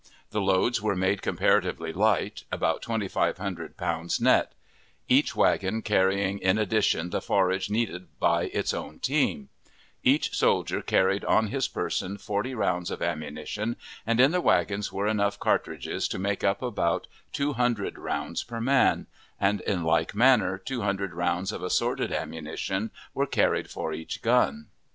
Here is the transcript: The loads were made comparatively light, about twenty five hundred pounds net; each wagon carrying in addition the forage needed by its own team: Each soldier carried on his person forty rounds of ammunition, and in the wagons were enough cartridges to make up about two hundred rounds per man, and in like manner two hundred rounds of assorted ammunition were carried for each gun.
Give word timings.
The 0.31 0.41
loads 0.41 0.81
were 0.81 0.95
made 0.95 1.21
comparatively 1.21 1.93
light, 1.93 2.43
about 2.51 2.81
twenty 2.81 3.07
five 3.07 3.37
hundred 3.37 3.77
pounds 3.77 4.19
net; 4.19 4.53
each 5.07 5.35
wagon 5.35 5.83
carrying 5.83 6.39
in 6.39 6.57
addition 6.57 7.11
the 7.11 7.21
forage 7.21 7.69
needed 7.69 8.07
by 8.19 8.45
its 8.45 8.73
own 8.73 8.97
team: 8.97 9.49
Each 10.01 10.35
soldier 10.35 10.81
carried 10.81 11.23
on 11.25 11.49
his 11.49 11.67
person 11.67 12.17
forty 12.17 12.55
rounds 12.55 12.89
of 12.89 13.03
ammunition, 13.03 13.75
and 14.03 14.19
in 14.19 14.31
the 14.31 14.41
wagons 14.41 14.91
were 14.91 15.05
enough 15.05 15.37
cartridges 15.39 16.07
to 16.07 16.17
make 16.17 16.43
up 16.43 16.63
about 16.63 17.05
two 17.31 17.53
hundred 17.53 17.99
rounds 17.99 18.43
per 18.43 18.59
man, 18.59 19.05
and 19.39 19.61
in 19.61 19.83
like 19.83 20.15
manner 20.15 20.57
two 20.57 20.81
hundred 20.81 21.13
rounds 21.13 21.51
of 21.51 21.61
assorted 21.61 22.11
ammunition 22.11 22.89
were 23.13 23.27
carried 23.27 23.69
for 23.69 23.93
each 23.93 24.23
gun. 24.23 24.65